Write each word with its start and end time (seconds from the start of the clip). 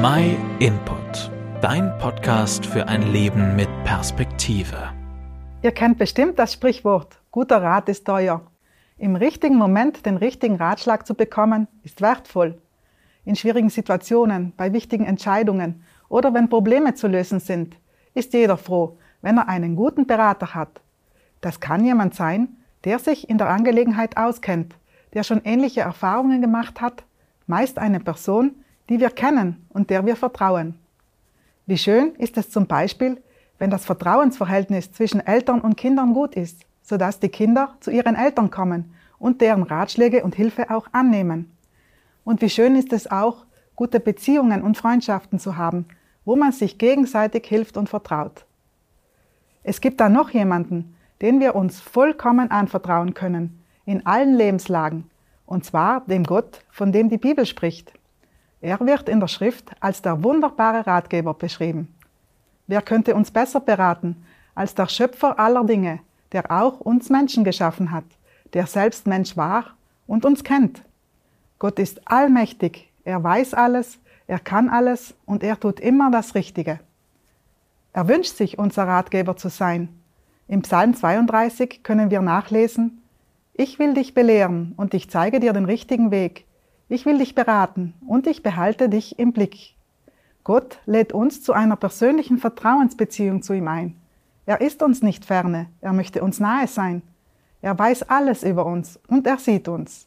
My 0.00 0.36
Input, 0.60 1.28
dein 1.60 1.98
Podcast 1.98 2.64
für 2.64 2.86
ein 2.86 3.10
Leben 3.10 3.56
mit 3.56 3.68
Perspektive. 3.82 4.92
Ihr 5.62 5.72
kennt 5.72 5.98
bestimmt 5.98 6.38
das 6.38 6.52
Sprichwort, 6.52 7.20
guter 7.32 7.60
Rat 7.60 7.88
ist 7.88 8.06
teuer. 8.06 8.42
Im 8.96 9.16
richtigen 9.16 9.56
Moment 9.56 10.06
den 10.06 10.16
richtigen 10.16 10.54
Ratschlag 10.54 11.04
zu 11.04 11.14
bekommen, 11.14 11.66
ist 11.82 12.00
wertvoll. 12.00 12.62
In 13.24 13.34
schwierigen 13.34 13.70
Situationen, 13.70 14.52
bei 14.56 14.72
wichtigen 14.72 15.04
Entscheidungen 15.04 15.82
oder 16.08 16.32
wenn 16.32 16.48
Probleme 16.48 16.94
zu 16.94 17.08
lösen 17.08 17.40
sind, 17.40 17.76
ist 18.14 18.34
jeder 18.34 18.56
froh, 18.56 18.98
wenn 19.20 19.38
er 19.38 19.48
einen 19.48 19.74
guten 19.74 20.06
Berater 20.06 20.54
hat. 20.54 20.80
Das 21.40 21.58
kann 21.58 21.84
jemand 21.84 22.14
sein, 22.14 22.56
der 22.84 23.00
sich 23.00 23.28
in 23.28 23.38
der 23.38 23.48
Angelegenheit 23.48 24.16
auskennt, 24.16 24.76
der 25.14 25.24
schon 25.24 25.40
ähnliche 25.42 25.80
Erfahrungen 25.80 26.40
gemacht 26.40 26.80
hat, 26.80 27.02
meist 27.48 27.80
eine 27.80 27.98
Person, 27.98 28.62
die 28.88 29.00
wir 29.00 29.10
kennen 29.10 29.66
und 29.68 29.90
der 29.90 30.04
wir 30.06 30.16
vertrauen. 30.16 30.74
Wie 31.66 31.78
schön 31.78 32.14
ist 32.16 32.36
es 32.38 32.50
zum 32.50 32.66
Beispiel, 32.66 33.22
wenn 33.58 33.70
das 33.70 33.84
Vertrauensverhältnis 33.84 34.92
zwischen 34.92 35.24
Eltern 35.26 35.60
und 35.60 35.76
Kindern 35.76 36.14
gut 36.14 36.34
ist, 36.34 36.62
sodass 36.82 37.20
die 37.20 37.28
Kinder 37.28 37.76
zu 37.80 37.90
ihren 37.90 38.14
Eltern 38.14 38.50
kommen 38.50 38.94
und 39.18 39.40
deren 39.40 39.64
Ratschläge 39.64 40.24
und 40.24 40.34
Hilfe 40.34 40.70
auch 40.70 40.86
annehmen. 40.92 41.50
Und 42.24 42.40
wie 42.40 42.50
schön 42.50 42.76
ist 42.76 42.92
es 42.92 43.10
auch, 43.10 43.44
gute 43.76 44.00
Beziehungen 44.00 44.62
und 44.62 44.76
Freundschaften 44.76 45.38
zu 45.38 45.56
haben, 45.56 45.86
wo 46.24 46.36
man 46.36 46.52
sich 46.52 46.78
gegenseitig 46.78 47.46
hilft 47.46 47.76
und 47.76 47.88
vertraut. 47.88 48.44
Es 49.62 49.80
gibt 49.80 50.00
da 50.00 50.08
noch 50.08 50.30
jemanden, 50.30 50.96
den 51.20 51.40
wir 51.40 51.54
uns 51.54 51.80
vollkommen 51.80 52.50
anvertrauen 52.50 53.14
können, 53.14 53.62
in 53.84 54.06
allen 54.06 54.34
Lebenslagen, 54.34 55.10
und 55.46 55.64
zwar 55.64 56.02
dem 56.06 56.24
Gott, 56.24 56.62
von 56.70 56.92
dem 56.92 57.08
die 57.08 57.18
Bibel 57.18 57.46
spricht. 57.46 57.92
Er 58.60 58.80
wird 58.80 59.08
in 59.08 59.20
der 59.20 59.28
Schrift 59.28 59.70
als 59.80 60.02
der 60.02 60.22
wunderbare 60.22 60.86
Ratgeber 60.86 61.34
beschrieben. 61.34 61.94
Wer 62.66 62.82
könnte 62.82 63.14
uns 63.14 63.30
besser 63.30 63.60
beraten 63.60 64.24
als 64.54 64.74
der 64.74 64.88
Schöpfer 64.88 65.38
aller 65.38 65.64
Dinge, 65.64 66.00
der 66.32 66.50
auch 66.50 66.80
uns 66.80 67.08
Menschen 67.08 67.44
geschaffen 67.44 67.92
hat, 67.92 68.04
der 68.52 68.66
selbst 68.66 69.06
Mensch 69.06 69.36
war 69.36 69.76
und 70.06 70.24
uns 70.24 70.42
kennt? 70.42 70.82
Gott 71.58 71.78
ist 71.78 72.10
allmächtig, 72.10 72.92
er 73.04 73.22
weiß 73.22 73.54
alles, 73.54 73.98
er 74.26 74.38
kann 74.38 74.68
alles 74.68 75.14
und 75.24 75.42
er 75.42 75.58
tut 75.58 75.80
immer 75.80 76.10
das 76.10 76.34
Richtige. 76.34 76.80
Er 77.92 78.08
wünscht 78.08 78.36
sich, 78.36 78.58
unser 78.58 78.86
Ratgeber 78.86 79.36
zu 79.36 79.48
sein. 79.48 79.88
Im 80.46 80.62
Psalm 80.62 80.94
32 80.94 81.82
können 81.82 82.10
wir 82.10 82.20
nachlesen, 82.20 83.02
Ich 83.54 83.78
will 83.78 83.94
dich 83.94 84.14
belehren 84.14 84.74
und 84.76 84.94
ich 84.94 85.10
zeige 85.10 85.40
dir 85.40 85.52
den 85.52 85.64
richtigen 85.64 86.10
Weg. 86.10 86.44
Ich 86.90 87.04
will 87.04 87.18
dich 87.18 87.34
beraten 87.34 87.92
und 88.06 88.26
ich 88.26 88.42
behalte 88.42 88.88
dich 88.88 89.18
im 89.18 89.32
Blick. 89.32 89.74
Gott 90.42 90.78
lädt 90.86 91.12
uns 91.12 91.42
zu 91.42 91.52
einer 91.52 91.76
persönlichen 91.76 92.38
Vertrauensbeziehung 92.38 93.42
zu 93.42 93.52
ihm 93.52 93.68
ein. 93.68 93.94
Er 94.46 94.62
ist 94.62 94.82
uns 94.82 95.02
nicht 95.02 95.26
ferne, 95.26 95.66
er 95.82 95.92
möchte 95.92 96.22
uns 96.22 96.40
nahe 96.40 96.66
sein. 96.66 97.02
Er 97.60 97.78
weiß 97.78 98.04
alles 98.04 98.42
über 98.42 98.64
uns 98.64 98.98
und 99.06 99.26
er 99.26 99.36
sieht 99.36 99.68
uns. 99.68 100.06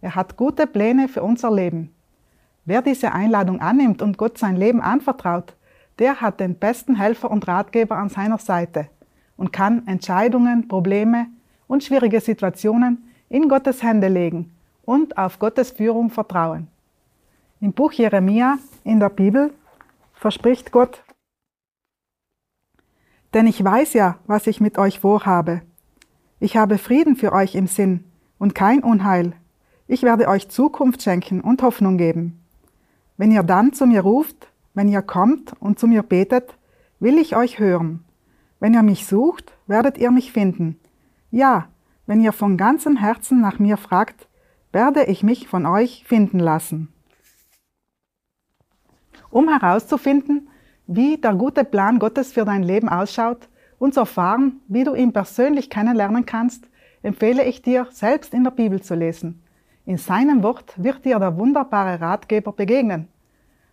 Er 0.00 0.16
hat 0.16 0.36
gute 0.36 0.66
Pläne 0.66 1.06
für 1.06 1.22
unser 1.22 1.52
Leben. 1.52 1.94
Wer 2.64 2.82
diese 2.82 3.12
Einladung 3.12 3.60
annimmt 3.60 4.02
und 4.02 4.18
Gott 4.18 4.36
sein 4.36 4.56
Leben 4.56 4.80
anvertraut, 4.80 5.54
der 6.00 6.20
hat 6.20 6.40
den 6.40 6.56
besten 6.56 6.96
Helfer 6.96 7.30
und 7.30 7.46
Ratgeber 7.46 7.98
an 7.98 8.08
seiner 8.08 8.38
Seite 8.38 8.88
und 9.36 9.52
kann 9.52 9.86
Entscheidungen, 9.86 10.66
Probleme 10.66 11.28
und 11.68 11.84
schwierige 11.84 12.20
Situationen 12.20 13.12
in 13.28 13.48
Gottes 13.48 13.84
Hände 13.84 14.08
legen 14.08 14.55
und 14.86 15.18
auf 15.18 15.38
Gottes 15.38 15.70
Führung 15.70 16.08
vertrauen. 16.08 16.68
Im 17.60 17.74
Buch 17.74 17.92
Jeremia 17.92 18.58
in 18.84 19.00
der 19.00 19.10
Bibel 19.10 19.52
verspricht 20.14 20.72
Gott, 20.72 21.02
denn 23.34 23.46
ich 23.46 23.62
weiß 23.62 23.92
ja, 23.92 24.18
was 24.26 24.46
ich 24.46 24.62
mit 24.62 24.78
euch 24.78 25.00
vorhabe. 25.00 25.60
Ich 26.40 26.56
habe 26.56 26.78
Frieden 26.78 27.16
für 27.16 27.32
euch 27.32 27.54
im 27.54 27.66
Sinn 27.66 28.04
und 28.38 28.54
kein 28.54 28.82
Unheil. 28.82 29.34
Ich 29.86 30.02
werde 30.02 30.28
euch 30.28 30.48
Zukunft 30.48 31.02
schenken 31.02 31.42
und 31.42 31.62
Hoffnung 31.62 31.98
geben. 31.98 32.40
Wenn 33.18 33.30
ihr 33.30 33.42
dann 33.42 33.74
zu 33.74 33.86
mir 33.86 34.00
ruft, 34.00 34.48
wenn 34.72 34.88
ihr 34.88 35.02
kommt 35.02 35.54
und 35.60 35.78
zu 35.78 35.86
mir 35.86 36.02
betet, 36.02 36.56
will 36.98 37.18
ich 37.18 37.36
euch 37.36 37.58
hören. 37.58 38.04
Wenn 38.58 38.74
ihr 38.74 38.82
mich 38.82 39.06
sucht, 39.06 39.52
werdet 39.66 39.98
ihr 39.98 40.10
mich 40.10 40.32
finden. 40.32 40.78
Ja, 41.30 41.68
wenn 42.06 42.20
ihr 42.20 42.32
von 42.32 42.56
ganzem 42.56 42.96
Herzen 42.96 43.40
nach 43.40 43.58
mir 43.58 43.76
fragt, 43.76 44.28
werde 44.76 45.04
ich 45.04 45.22
mich 45.22 45.48
von 45.48 45.64
euch 45.64 46.04
finden 46.06 46.38
lassen. 46.38 46.92
Um 49.30 49.48
herauszufinden, 49.48 50.50
wie 50.86 51.16
der 51.16 51.32
gute 51.32 51.64
Plan 51.64 51.98
Gottes 51.98 52.34
für 52.34 52.44
dein 52.44 52.62
Leben 52.62 52.90
ausschaut 52.90 53.48
und 53.78 53.94
zu 53.94 54.00
erfahren, 54.00 54.60
wie 54.68 54.84
du 54.84 54.94
ihn 54.94 55.14
persönlich 55.14 55.70
kennenlernen 55.70 56.26
kannst, 56.26 56.68
empfehle 57.02 57.42
ich 57.44 57.62
dir, 57.62 57.86
selbst 57.90 58.34
in 58.34 58.44
der 58.44 58.50
Bibel 58.50 58.82
zu 58.82 58.94
lesen. 58.94 59.42
In 59.86 59.96
seinem 59.96 60.42
Wort 60.42 60.74
wird 60.76 61.06
dir 61.06 61.18
der 61.18 61.38
wunderbare 61.38 61.98
Ratgeber 62.02 62.52
begegnen. 62.52 63.08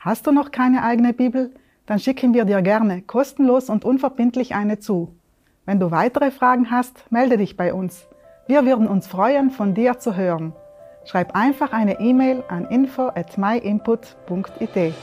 Hast 0.00 0.26
du 0.26 0.32
noch 0.32 0.50
keine 0.50 0.82
eigene 0.82 1.12
Bibel? 1.12 1.54
Dann 1.86 2.00
schicken 2.00 2.34
wir 2.34 2.44
dir 2.44 2.60
gerne 2.60 3.02
kostenlos 3.02 3.70
und 3.70 3.84
unverbindlich 3.84 4.56
eine 4.56 4.80
zu. 4.80 5.14
Wenn 5.64 5.78
du 5.78 5.92
weitere 5.92 6.32
Fragen 6.32 6.72
hast, 6.72 7.04
melde 7.12 7.36
dich 7.36 7.56
bei 7.56 7.72
uns. 7.72 8.08
Wir 8.48 8.66
würden 8.66 8.88
uns 8.88 9.06
freuen, 9.06 9.52
von 9.52 9.74
dir 9.74 10.00
zu 10.00 10.16
hören. 10.16 10.54
Schreib 11.08 11.34
einfach 11.34 11.72
eine 11.72 12.00
E-Mail 12.00 12.44
an 12.48 12.66
info 12.66 13.08
at 13.08 13.38
myinput.it. 13.38 14.94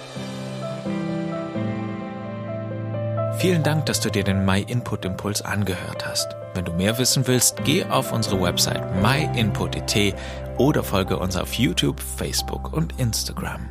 Vielen 3.38 3.64
Dank, 3.64 3.88
dass 3.88 4.00
du 4.02 4.12
dir 4.12 4.24
den 4.24 4.46
My 4.46 4.62
Input 4.62 5.04
Impuls 5.04 5.42
angehört 5.42 6.06
hast. 6.08 6.36
Wenn 6.54 6.66
du 6.66 6.74
mehr 6.74 6.98
wissen 7.00 7.26
willst, 7.28 7.64
geh 7.64 7.84
auf 7.86 8.14
unsere 8.14 8.40
Website 8.40 8.84
myinput.it 9.02 10.16
oder 10.58 10.84
folge 10.84 11.18
uns 11.18 11.36
auf 11.36 11.54
YouTube, 11.54 12.00
Facebook 12.00 12.72
und 12.72 13.00
Instagram. 13.00 13.70